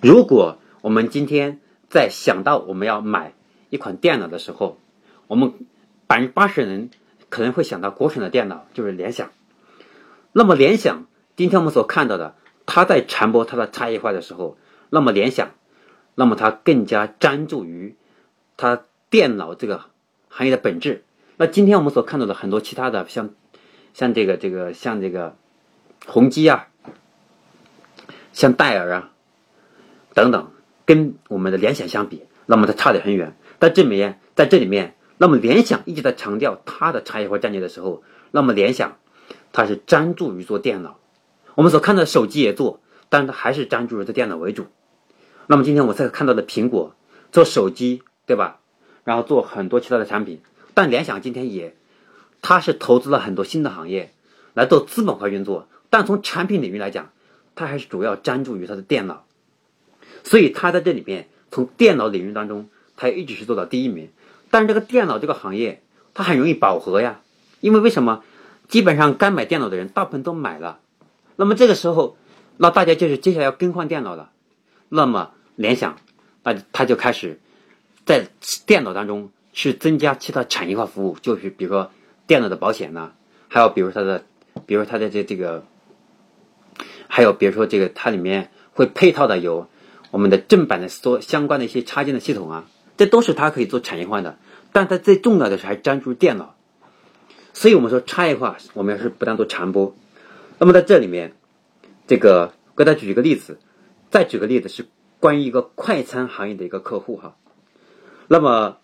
[0.00, 1.58] 如果我们今天
[1.90, 3.34] 在想到我们要买
[3.68, 4.78] 一款电脑的时候，
[5.26, 5.52] 我们
[6.06, 6.90] 百分之八十人
[7.28, 9.32] 可能会想到国产的电脑，就是联想。
[10.30, 14.56] 那么联想今天我们所看到的，它在传播它的差异化的时候，
[14.88, 15.50] 那么联想，
[16.14, 17.96] 那么它更加专注于
[18.56, 19.84] 它电脑这个
[20.28, 21.04] 行业的本质。
[21.36, 23.30] 那今天我们所看到的很多其他的，像
[23.92, 25.36] 像这个这个像这个
[26.06, 26.68] 宏基啊，
[28.32, 29.10] 像戴尔啊
[30.14, 30.50] 等等。
[30.86, 33.34] 跟我们的联想相比，那么它差得很远。
[33.58, 38.98] 在这里面，在这里面，那么联想一直在强调它的差异化战略的时候，那么联想
[39.50, 40.98] 它是专注于做电脑。
[41.54, 44.66] 我们所看到的手机也做，但是它还是专注于做电脑为主。
[45.46, 46.94] 那么今天我在看到的苹果
[47.32, 48.60] 做手机，对吧？
[49.04, 50.40] 然后做很多其他的产品，
[50.74, 51.76] 但联想今天也，
[52.42, 54.12] 它是投资了很多新的行业
[54.54, 57.10] 来做资本化运作，但从产品领域来讲，
[57.54, 59.24] 它还是主要专注于它的电脑。
[60.22, 64.10] 所以他在这里面，从电脑领域当中，他一直是做到第一名。
[64.50, 65.82] 但是这个电脑这个行业，
[66.14, 67.20] 它很容易饱和呀，
[67.60, 68.22] 因为为什么？
[68.66, 70.80] 基本上该买电脑的人大部分都买了，
[71.36, 72.16] 那么这个时候，
[72.56, 74.30] 那大家就是接下来要更换电脑了。
[74.88, 75.98] 那么联想，
[76.42, 77.38] 那他就开始
[78.04, 78.28] 在
[78.66, 81.90] 电脑当中去增加其他产业化服务，就是比如说
[82.26, 83.12] 电脑的保险呐，
[83.48, 84.24] 还有比如它的，
[84.66, 85.64] 比如它的这这个，
[87.08, 89.68] 还有比如说这个它里面会配套的有。
[90.10, 94.38] 我们的正版的所相关的一些插件的系统啊，这都是它可以做产业化的，
[94.70, 96.54] 但它最重要的是还专注电脑，
[97.52, 99.96] 所以我们说差异化，我们要是不断做传播。
[100.60, 101.34] 那么在这里面，
[102.06, 103.58] 这个给大家举一个例子，
[104.08, 104.86] 再举个例子是
[105.18, 107.34] 关于一个快餐行业的一个客户哈。
[108.28, 108.78] 那么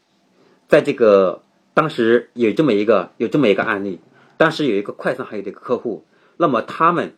[0.69, 1.43] 在这个
[1.75, 4.01] 当时有这么一个有这么一个案例，
[4.37, 6.05] 当时有一个快餐行业的一个客户，
[6.37, 7.17] 那么他们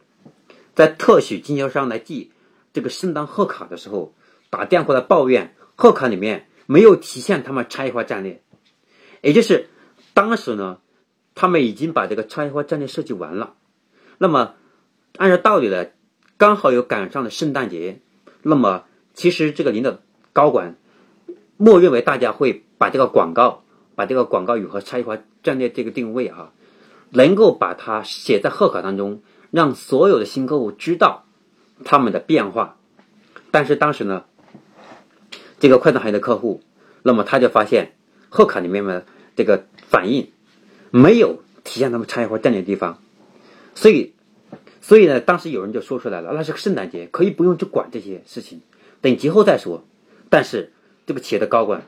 [0.74, 2.32] 在特许经销商来寄。
[2.74, 4.14] 这个圣诞贺卡的时候，
[4.48, 8.40] 打电话来抱怨贺卡里面没有体现他们差异化战略，
[9.20, 9.68] 也就是
[10.14, 10.78] 当时呢，
[11.34, 13.52] 他们已经把这个差异化战略设计完了。
[14.16, 14.54] 那么
[15.18, 15.88] 按照道理呢，
[16.38, 18.00] 刚好又赶上了圣诞节，
[18.40, 19.98] 那么其实这个领导
[20.32, 20.76] 高管
[21.62, 23.62] 默认为大家会把这个广告，
[23.94, 26.52] 把这个广告语和差异化战略这个定位哈，
[27.10, 29.22] 能够把它写在贺卡当中，
[29.52, 31.24] 让所有的新客户知道
[31.84, 32.78] 他们的变化。
[33.52, 34.24] 但是当时呢，
[35.60, 36.62] 这个快餐行业的客户，
[37.04, 37.92] 那么他就发现
[38.28, 40.32] 贺卡里面的这个反应
[40.90, 42.98] 没有体现他们差异化战略地方，
[43.76, 44.14] 所以，
[44.80, 48.62] 所以呢，当时有人就说出来了，那是个圣诞节，可以不用去管这些事情，
[49.00, 49.84] 等节后再说。
[50.28, 50.71] 但是
[51.06, 51.82] 这个企业的高管，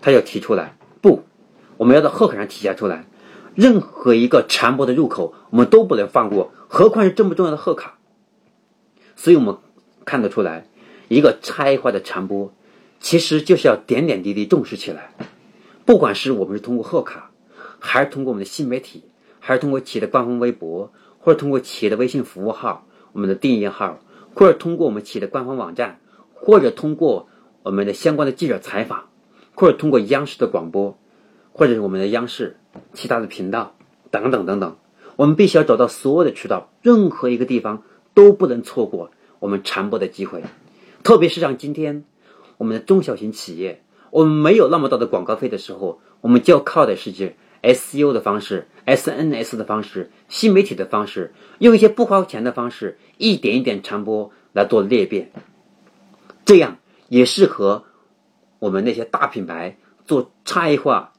[0.00, 1.22] 他要提出来，不，
[1.76, 3.06] 我们要在贺卡上体现出来，
[3.54, 7.98] 任何一个传播的入口，我们都不能放过，何况是这么重要的贺卡。
[9.16, 9.58] 所以我们
[10.04, 10.66] 看得出来。
[11.08, 12.54] 一个差异化的传播，
[12.98, 15.12] 其实就是要点点滴滴重视起来。
[15.84, 17.32] 不管是我们是通过贺卡，
[17.80, 19.04] 还是通过我们的新媒体，
[19.38, 23.98] 还是通过企业的官方微博，或者通过企业的微信服务号、我们的订阅号，
[24.34, 26.00] 或者通过我们企业的官方网站，
[26.32, 27.28] 或者通过
[27.62, 29.08] 我们的相关的记者采访，
[29.54, 30.98] 或者通过央视的广播，
[31.52, 32.56] 或者是我们的央视
[32.92, 33.76] 其他的频道
[34.10, 34.76] 等等等等，
[35.16, 37.82] 我们必须要找到所有的渠道，任何一个地方
[38.14, 40.42] 都不能错过我们传播的机会。
[41.02, 42.04] 特别是像今天，
[42.58, 55.30] 我们的中小型企业，我们没有那么多的广告费的时候，我们就要靠的是这 S U 的方式、S N S 的方式、新媒体的方式，用一些不花钱的方式，一点一点传播来做裂变。
[56.44, 56.78] 这样
[57.12, 57.84] 也适合
[58.58, 61.12] 我们那些大品牌做差异化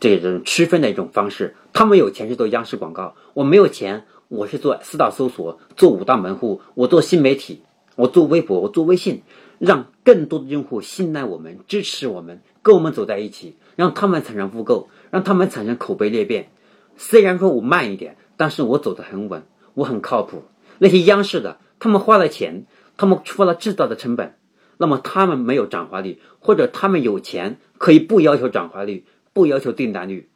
[0.00, 1.54] 这种区分的一种方式。
[1.74, 7.62] 他们有钱是做央视广告，我没有钱，我是做四大搜索，做五大门户，我做新媒体。
[7.94, 9.22] 我做微博，我做微信，
[9.58, 16.48] 让更多的用户信赖我们、支持我们，跟我们走在一起，让他们产生复购，让他们产生口碑裂变。
[16.96, 19.42] 虽然说我慢一点，但是我走得很稳，
[19.74, 20.44] 我很靠谱。
[20.78, 22.64] 那些央视的，他们花了钱，
[22.96, 24.36] 他们付了制造的成本，
[24.82, 30.28] 那么他们没有转化率，或者他们有钱可以不要求转化率，不要求订单率，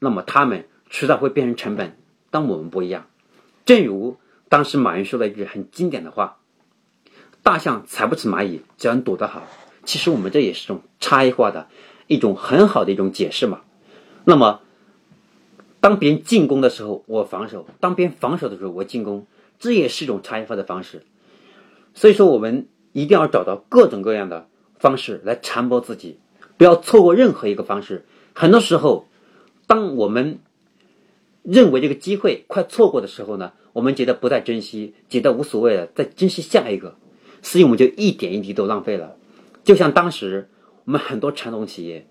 [0.00, 1.96] 那么他们迟早会变成成本。
[2.28, 3.06] 但我们不一样，
[3.64, 4.16] 正如
[4.48, 6.38] 当时马云说的一句很经典的话。
[7.44, 9.46] 大象踩不死蚂蚁，只要你躲得好。
[9.84, 11.68] 其实我们这也是种差异化的
[12.08, 13.60] 一种很好的一种解释嘛。
[14.24, 14.60] 那么，
[15.78, 19.28] 当别人进攻的时候，我防守；当别人防守的时候，我进攻，
[19.60, 21.04] 这也是一种差异化的方式。
[21.94, 26.18] 所以说，我们一定要找到各种各样的方式来传播自己，
[26.56, 28.06] 不要错过任何一个方式。
[28.32, 29.06] 很多时候，
[29.66, 30.38] 当我们
[31.42, 36.96] 认为这个机会快错过的时候呢，我们觉得不再珍惜，觉得无所谓了，再珍惜下一个。
[37.42, 39.16] 所以我们就一点一滴都浪费了，
[39.64, 40.48] 就像当时
[40.84, 42.06] 我们很多传统企业，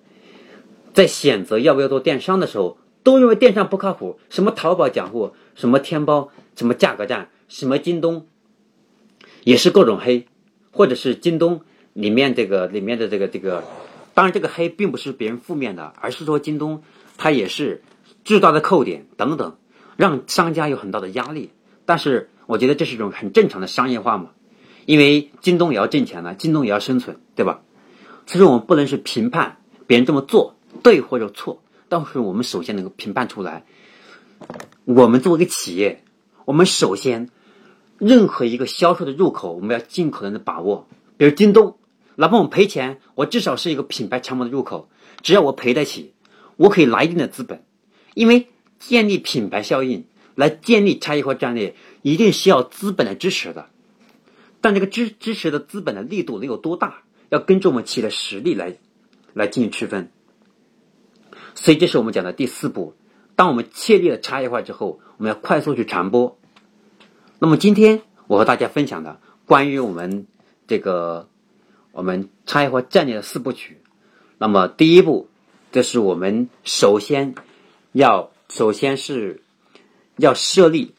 [0.94, 8.28] 在选择要不要做电商的时候，都认为电商不靠谱，什么淘宝讲货，什么天猫，什么价格战，什么京东，
[9.44, 10.28] 也是各种黑，
[10.74, 11.62] 或者是京东
[11.94, 13.64] 里面这个里面的这个这个，
[14.14, 16.84] 当然这个黑并不是别人负面的，而是说京东
[17.18, 17.82] 它也是
[18.26, 19.56] 巨大的扣点等等，
[19.96, 21.52] 让商家有很大的压力。
[21.86, 24.32] 但是我觉得这是一种很正常的商业化嘛。
[24.86, 27.62] 因为京东也要挣钱了，京东也要生存，对吧？
[28.26, 29.58] 其实我们不能是评判
[29.88, 33.64] 别人这么做对或者错，但是我们首先能够评判出来。
[34.84, 36.04] 我们作为一个企业，
[36.44, 37.30] 我们首先
[37.98, 40.88] 任何一个销售的入口，我们要尽可能的把握。
[41.18, 41.78] 比如京东，
[42.16, 44.90] 哪怕我赔钱，我至少是一个品牌传播的入口，
[45.22, 46.14] 只要我赔得起，
[46.58, 47.64] 我可以拿一定的资本。
[48.14, 48.48] 因为
[48.80, 53.68] 建立品牌效应，来建立差异化战略，一定需要资本的支持的。
[54.62, 58.78] 但这个支支持的资本的力度能有多大，要根据我们企业的实力来
[59.34, 60.12] 来进行区分。
[61.56, 62.96] 所以这是我们讲的第四步。
[63.36, 66.38] 当我们确立了差异化之后，我们要快速去传播。
[67.44, 70.28] 那么今天我和大家分享的关于我们
[70.66, 71.28] 这个
[71.92, 73.82] 我们差异化战略的四部曲。
[74.38, 75.28] 那么第一步，
[75.74, 77.36] 这是我们首先
[77.92, 79.42] 要首先是
[80.16, 80.96] 要设立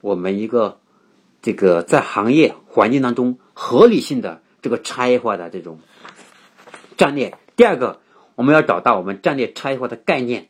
[0.00, 0.80] 我们一个。
[1.42, 5.80] 这个在行业环境当中合理性的这个差异化的这种
[6.96, 7.36] 战略。
[7.56, 8.00] 第二个，
[8.36, 10.48] 我们要找到我们战略差异化的概念，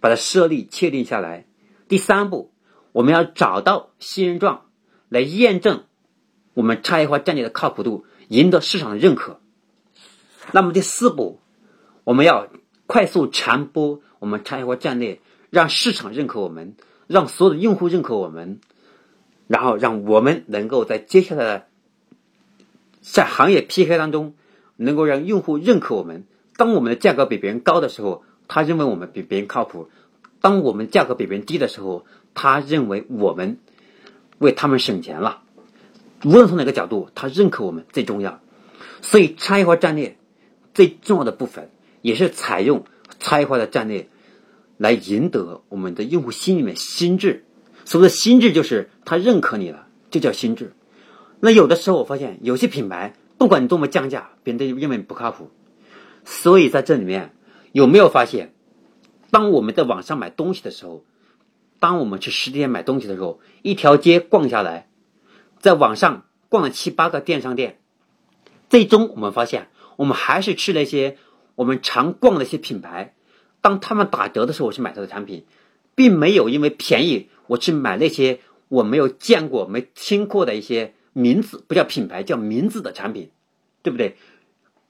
[0.00, 1.44] 把它设立确定下来。
[1.88, 2.50] 第三步，
[2.96, 4.62] 我们要找到新人状
[5.10, 5.84] 来验证
[6.54, 9.38] 我们差异化战略的靠谱度，赢得市场的认可。
[10.50, 11.38] 那么第四步，
[12.04, 12.48] 我们要
[12.86, 15.20] 快速传播我们差异化战略，
[15.50, 16.74] 让市场认可我们，
[17.06, 18.60] 让所有的用户认可我们。
[19.46, 21.66] 然后让我们能够在接下来的
[23.02, 24.34] 在行业 PK 当中，
[24.76, 26.24] 能够让用户认可我们。
[26.56, 29.90] 当我们的价格比别人高的时候，他认为我们比别人靠谱；
[30.40, 32.06] 当我们价格比别人低的时候，
[32.36, 33.58] 他认为我们
[34.38, 35.42] 为他们省钱了。
[36.22, 38.40] 无论从哪个角度，他认可我们最重要。
[39.00, 40.18] 所以，差异化战略
[40.74, 41.70] 最重要的部分，
[42.02, 42.84] 也是采用
[43.18, 44.08] 差异化的战略
[44.76, 47.44] 来赢得我们的用户心里面心智。
[47.84, 50.74] 所谓的心智，就是他认可你了，就叫心智。
[51.40, 55.50] 那有的时候，我发现有些品牌，不管你多么降价，别人都认为不靠谱。
[56.24, 57.34] 所以在这里面，
[57.72, 58.52] 有没有发现，
[59.30, 61.04] 当我们在网上买东西的时候，
[61.78, 64.88] 当我们去实体店买东西的时候，一条街逛下来，
[65.58, 67.78] 在网上逛了七八个电商店，
[68.68, 71.16] 最终我们发现，我们还是去那些
[71.54, 73.14] 我们常逛的一些品牌。
[73.60, 75.46] 当他们打折的时候，我去买他的产品，
[75.94, 80.94] 并没有因为便宜，我去买那些我没有见过、没听过的一些。
[81.18, 83.30] 名字不叫品牌，叫名字的产品，
[83.82, 84.18] 对不对？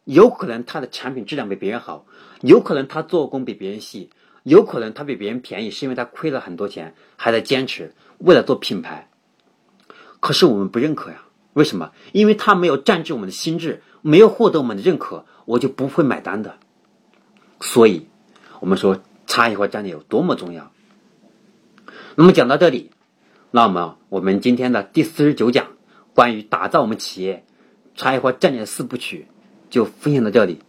[0.03, 2.05] 有可能他的产品质量比别人好，
[2.41, 4.11] 有可能他做工比别人细，
[4.47, 9.11] 有可能他比别人便宜，是因为他亏了很多钱，还在坚持为了做品牌。
[10.20, 11.24] 可是我们不认可呀？
[11.53, 11.90] 为什么？
[12.12, 16.59] 因为他没有占据我们的心智，没有获得我们的认可，我就不会买单的。
[17.61, 18.07] 所以，
[18.61, 20.70] 我们说差异化战略有多么重要。
[22.14, 22.92] 那么讲到这里，
[23.51, 25.66] 那么我们今天的第四十九讲。
[26.14, 27.44] 关于打造我们企业
[27.94, 29.26] 差异化战略四部曲，
[29.68, 30.61] 就分享到这里。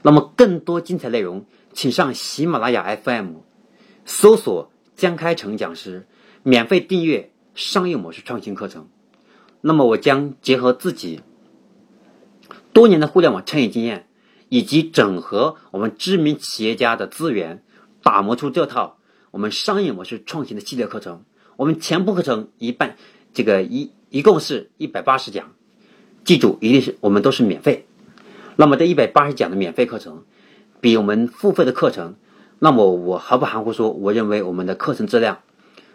[0.00, 1.44] 那么更多精彩内容，
[1.74, 3.40] 请上喜马拉雅 FM
[4.06, 6.06] 搜索江开成讲师，
[6.42, 8.88] 免费订阅商业模式创新课程。
[9.60, 11.20] 那么我将结合自己
[12.72, 14.08] 多年的互联网创业经验，
[14.48, 17.62] 以及整合我们知名企业家的资源，
[18.02, 18.98] 打磨出这套
[19.32, 21.24] 我们商业模式创新的系列课程。
[21.56, 22.96] 我们全部课程一半，
[23.34, 23.90] 这个一。
[24.10, 25.54] 一共是一百八十讲，
[26.24, 27.84] 记住，一定是我们都是免费。
[28.54, 30.22] 那么这一百八十讲的免费课程，
[30.84, 32.14] 比我们付费的课程，
[32.58, 35.38] 那么我毫不含糊说，我认为我们的课程质量，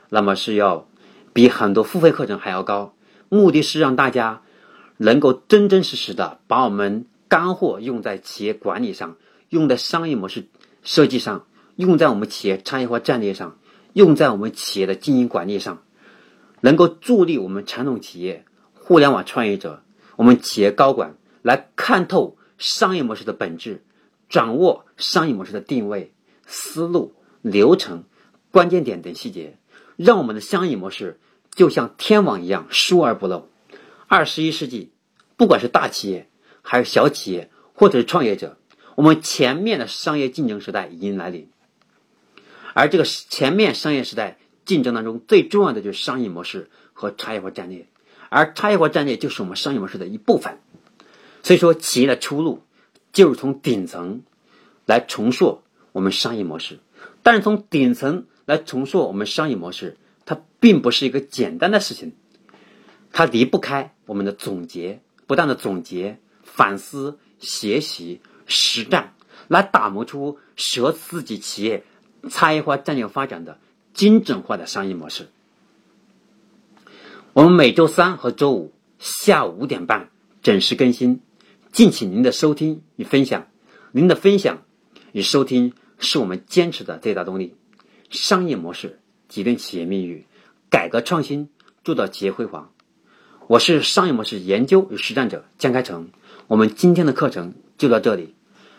[0.09, 0.87] 那么是要
[1.31, 2.95] 比很多付费课程还要高。
[3.29, 4.41] 目的是让大家
[4.97, 9.17] 能够真真实实的把我们干货用在企业管理上，
[9.49, 10.47] 用在商业模式
[10.81, 13.59] 设计上，用在我们企业差异化战略上，
[13.93, 15.83] 用在我们企业的经营管理上。
[16.61, 19.83] 能够助力我们传统企业、互联网创业者、
[20.15, 21.13] 我们企业高管
[21.43, 23.83] 来看透商业模式的本质，
[24.29, 26.13] 掌握商业模式的定位、
[26.45, 28.05] 思路、流程、
[28.51, 29.57] 关键点等细节，
[29.97, 31.19] 让我们的商业模式
[31.53, 33.49] 就像天网一样疏而不漏。
[34.07, 34.91] 二十一世纪，
[35.35, 36.29] 不管是大企业
[36.61, 38.57] 还是小企业，或者是创业者，
[38.95, 41.49] 我们前面的商业竞争时代已经来临，
[42.73, 44.37] 而这个前面商业时代。
[44.65, 47.87] 竞争当中最重要的就是商业模式和差异化战略，
[48.29, 50.59] 而差异化战略就是我们商业模式的一部分。
[51.41, 52.61] 所以说，企业的出路
[53.11, 54.23] 就是从顶层
[54.85, 56.79] 来重塑我们商业模式。
[57.23, 62.13] 但是从顶层来重塑我们商业模式，它并不是一个简单的事情，
[63.11, 69.13] 它离不开我们的总结，不断的总结、反思、学习、实战，
[69.47, 71.83] 来打磨出适合自己企业
[72.29, 73.57] 差异化战略发展的。
[73.91, 75.27] 精准化的商业模式。
[77.33, 80.09] 我们每周三和周五下午五点半
[80.41, 81.19] 准时更新，
[81.71, 83.47] 敬请您的收听与分享。
[83.91, 84.63] 您的分享
[85.11, 87.55] 与收听是我们坚持的最大动力。
[88.09, 88.99] 商业模式
[89.29, 90.25] 决定企业命运，
[90.69, 91.49] 改革创新
[91.83, 92.71] 铸造企业辉煌。
[93.47, 96.09] 我是商业模式研究与实战者江开成。
[96.47, 98.35] 我们今天的课程就到这里。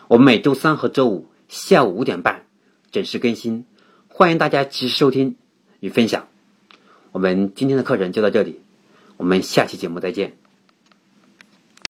[0.07, 2.45] 我们每周三和周五下午五点半
[2.91, 3.65] 准时更新。
[4.09, 5.37] 欢迎大家及时收听
[5.79, 6.27] 与分享，
[7.13, 8.59] 我们今天的课程就到这里，
[9.15, 10.40] 我们下期节目再见。